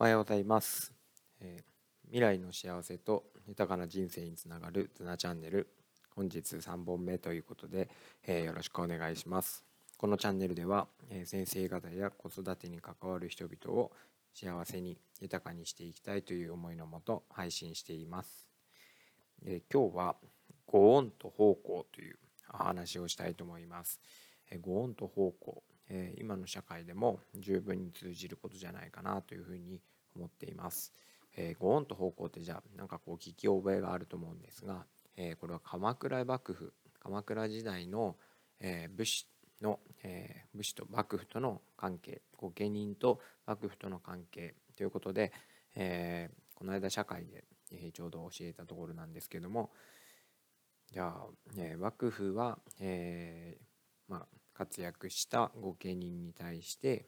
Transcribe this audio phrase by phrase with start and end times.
[0.00, 0.92] おはようございます、
[1.40, 5.74] えー、未来の幸せと豊かな人生につながるズナチャンネル。
[6.14, 7.88] 本日3本目ということで、
[8.24, 9.64] えー、よろしくお願いします。
[9.96, 13.90] このチャンネルでは、えー、先生方や子育てに関わる人々を
[14.34, 18.46] 幸せに豊かにしていきたいという思いのもと配信しています、
[19.44, 20.16] え今日は
[20.64, 24.00] ご恩と方向という話をしたいと思います、
[24.48, 29.80] えご恩と方向え今の社会でも十分に通じることじゃないかなというふうに
[30.14, 30.92] 思っています。
[31.36, 34.84] えー、ご恩と方向ってじゃあなんかこう聞き覚えがあると思うんですが、
[35.16, 38.16] えー、これは鎌倉幕府鎌倉時代の、
[38.60, 39.28] えー、武士
[39.62, 45.32] の、え武士と幕府との関係御家人と幕府との関係ということで、
[45.74, 49.70] えこの間社会で、えちょうど教えたところなんですけども
[50.92, 51.26] じゃあ、
[51.56, 53.58] え幕府は、え
[54.06, 54.26] まあ
[54.58, 57.06] 活躍した御家人に対して、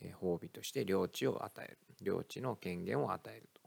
[0.00, 1.78] え褒美として領地を与える。
[2.00, 3.60] 領地の権限を与えると。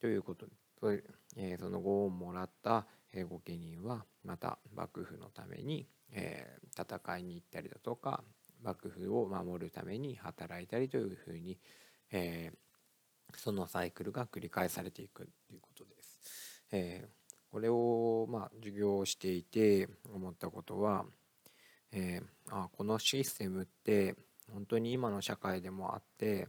[0.00, 0.46] ということ。
[0.82, 1.04] で、
[1.36, 8.24] えそのご恩をもらった、え御家人はまた幕府のために、え戦いに行ったりだとか
[8.62, 11.60] 幕府を守るために働いたりというふうに、
[12.10, 12.50] え
[13.36, 16.18] そのサイクルが繰り返されていくということです。
[16.72, 17.08] え
[17.52, 21.06] これをまあ授業をしていて思ったことは
[21.92, 24.14] えー、あこのシステムって
[24.52, 26.48] 本当に今の社会でもあって、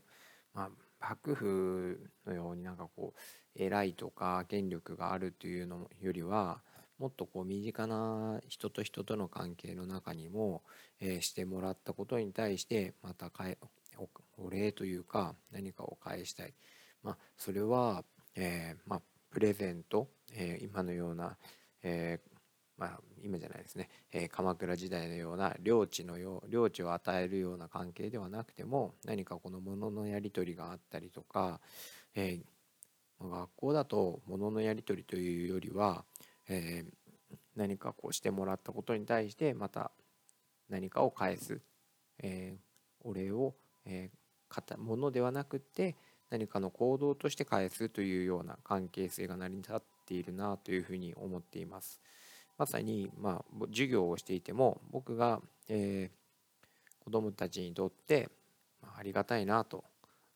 [0.54, 3.20] まあ、幕府のようになんかこう
[3.56, 6.62] 偉いとか権力があるというのよりは
[6.98, 10.64] もっとこう身近な人と人との関係の中にも、
[11.00, 13.58] えー、してもらったことに対してまたかえ
[14.38, 16.54] お礼というか何かを返したい、
[17.04, 18.04] まあ、それは、
[18.36, 19.02] えー、まあ、
[19.32, 21.38] プレゼント、えー、今のような、
[21.84, 22.20] え
[22.80, 31.60] まあ、今じゃないですね、えー、鎌倉時代のような領地のよう領地を与えるような関係ではなくても何かこの物のやり取りがあったりとか、
[32.16, 36.06] えー、学校だと物のやり取りというよりは、
[36.48, 39.92] えー、何かこうしてもらったことに対してまた
[40.70, 41.60] 何かを返す、
[42.22, 42.56] え
[43.02, 45.96] お礼を、えー、ものではなくて
[46.30, 52.00] 何かの行動として返すというような関係性が成り立っているなというふうに思っています。
[52.60, 58.30] まさに、まあ、授業をしていても僕が、えー、子どもたちにとって、
[58.84, 59.84] まあ、ありがたいなと。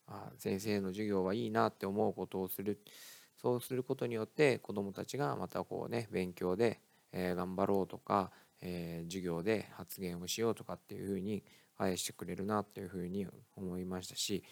[0.07, 2.79] あ先生の授業はいいなって思うことをする。
[3.41, 6.79] そうすることによって子どもたちがまたこうね勉強で、
[7.11, 11.43] えー、頑張ろうとか、えー、授業で発言をしようとかっていうふうに
[11.77, 14.43] 返してくれるなっていうふうに思いましたし、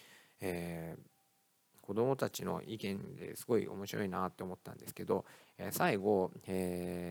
[0.42, 5.26] えー、子どもたちの意見ですごい面白いなって思ったんですけど、
[5.58, 7.10] え最後、え、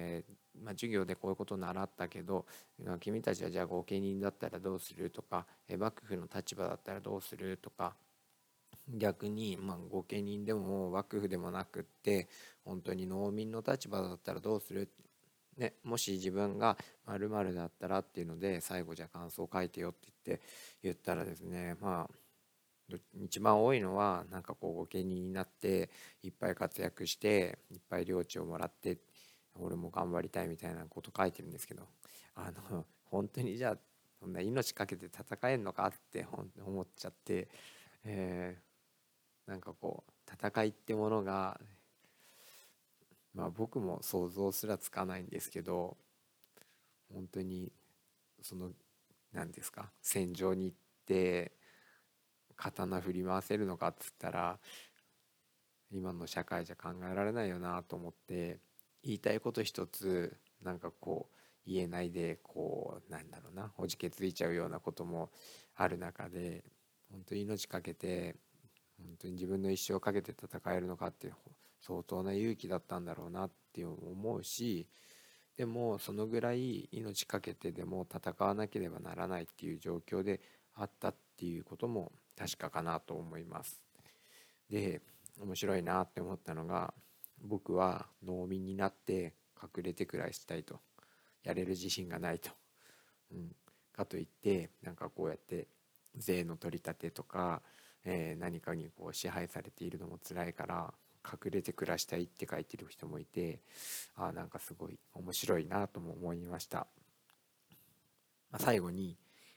[0.70, 2.46] まあ、授業でこういうことを習ったけど
[3.00, 5.44] 君たちはじゃあ御家人だったらどうするとか
[5.76, 7.94] 幕府の立場だったらどうするとか
[8.88, 12.28] 逆に、まあ、御家人でも幕府でもなくって
[12.64, 14.88] 本当に農民の立場だったらどうする
[15.58, 20.44] ね、もし自分が〇〇だったらっていうので最後じゃあ感想を書いてよって言って
[20.82, 22.14] 言ったらですねまあ
[23.22, 25.90] 一番多いのはなんかこう御家人になって
[26.22, 28.98] いっぱい活躍していっぱい領地をもらって
[29.58, 31.82] 俺も頑張りたいみたいなこと書いてるんですけど
[32.34, 33.76] あの本当にじゃあ
[34.20, 36.26] そんな命かけて戦えんのかって
[36.64, 37.48] 思っちゃって、
[38.04, 41.60] えー、なんかこう戦いってものが
[43.34, 45.96] まあ僕も想像すらつかないんですけど
[47.12, 47.72] 本当に
[48.42, 48.70] その
[49.32, 51.52] 何ですか戦場に行って
[52.56, 54.58] 刀振り回せるのかっつったら
[55.92, 58.58] 今の社会じゃ考えられないよなと思って
[59.02, 65.30] 言いたいこと一つなんかこう言えないでこうなんだろうなおじけついちゃうようなことも
[65.76, 66.64] ある中で
[67.10, 68.36] 本当に命かけて
[68.98, 71.34] 本当に自分の一生かけて戦えるのかっていう
[71.80, 74.86] 相当な勇気だったんだろうなって思うし
[75.56, 80.40] でもそのぐらい命かけてでも戦わなければならないっていう状況で
[80.74, 83.82] あったっていうことも確かかなと思います。
[84.70, 85.02] で
[85.38, 86.94] 面白いなって思ったのが
[87.42, 90.80] 僕は農民になって隠れて暮らしたいと。
[91.44, 92.50] やれる自信がないと、
[93.32, 93.54] うん、
[93.92, 95.68] かといってなんかこうやって
[96.16, 97.62] 税の取り立てとか、
[98.04, 100.92] えー、何かにこう支配されているのも辛いから
[101.24, 103.60] 隠れて暮らしたいって書いてる人もいて
[104.16, 106.86] あなんかすごい面白いなとも思いました、
[108.50, 109.16] まあ、最後に、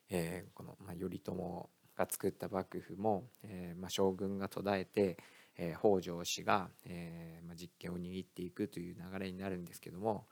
[0.09, 5.17] えー、この、まあ、頼朝が作った幕府も、えーまあ、将軍が途絶えて
[5.57, 10.25] えー、北条氏が、えーまあ、実権を握っていくという流れになるんですけども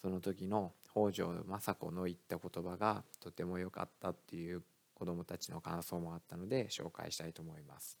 [0.00, 4.62] その時の北条政子の言った言葉がとても良かったっていう
[4.94, 7.98] 子どもたちの感想もあったので紹介したいと思います。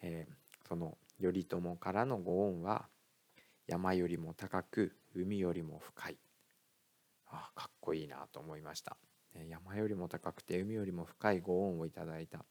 [0.00, 2.86] えー、その頼朝からのご恩は
[3.66, 6.18] 山よりも高く海よりも深い。
[7.28, 8.96] あかっこいいなと思いました。
[9.48, 12.44] 山よりも高くて海よりも深いご恩をいただいた。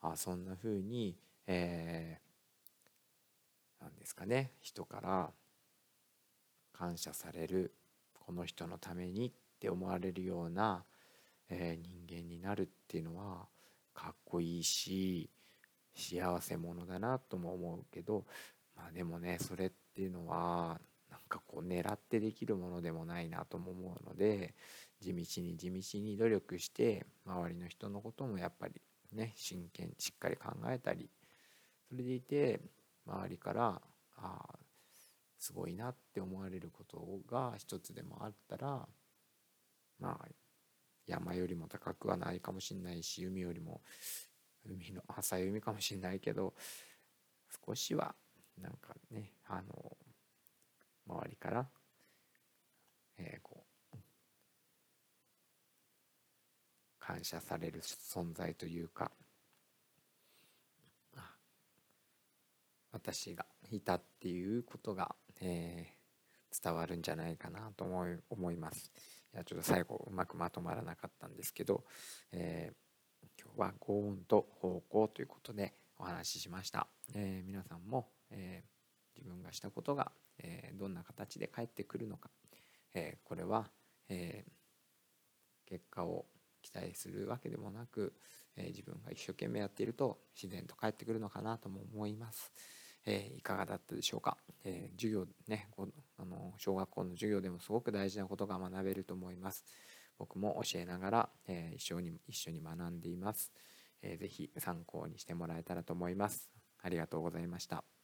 [0.00, 1.16] あそんな風に、
[1.46, 2.27] えー、
[3.98, 4.52] ですかね。
[4.60, 5.30] 人から
[6.72, 7.74] 感謝される
[8.14, 10.84] この人のためにって思われるような、
[11.50, 13.46] えー、人間になるっていうのは
[13.94, 15.28] かっこいいし
[15.96, 18.24] 幸せ者だなとも思うけど
[18.76, 20.78] まあでもねそれっていうのは
[21.10, 24.54] なんかこう狙ってできるものでもないなとも思うので
[25.00, 28.74] 地道に地道に努力して周りの人のこともやっぱり
[29.12, 31.08] ね真剣にしっかり考えたり
[31.88, 32.60] それでいて
[33.08, 33.80] 周りから
[34.16, 34.58] ああ
[35.38, 38.86] すごいなって思われることが一つでもあったら
[39.98, 40.28] まあ
[41.06, 43.80] 山よりも高くはないかもしれないし海よりも
[44.66, 46.54] 海の浅い海かもしれないけど
[47.66, 48.14] 少しは
[48.60, 49.96] なんかねあの
[51.06, 51.66] 周りから、
[53.16, 53.64] えー、こ
[53.94, 53.96] う
[56.98, 59.10] 感謝される存在というか
[63.12, 68.92] 私がいたっていうことが、えー、伝わるんじゃないかなと思い思います。
[69.32, 71.84] いやちょっと最後うまくまとまらなかったんですけど、
[72.32, 76.86] えー、今日はご恩と方向ということでお話ししました。
[77.14, 78.62] えー、皆さんも、え
[79.16, 82.30] 自分がしたことが、えどんな形で返ってくるのか、
[82.94, 83.70] えこれは、
[84.10, 84.44] え
[85.64, 86.26] 結果を
[86.60, 88.12] 期待するわけでもなく、
[88.54, 92.52] え自分が一生懸命やっていると自然と返ってくるのかなとも思います。
[93.10, 95.68] えー、いかがだったでしょうか、えー、授業ね
[96.18, 99.64] あの小学校の授業でもすごく大事なことが学べると思います。
[100.18, 103.52] 僕も教えながら、えー、一緒に一緒に学んでいます、
[104.02, 106.50] えー、ぜひ参考にしてもらえたらと思います。
[106.82, 107.97] ありがとうございました。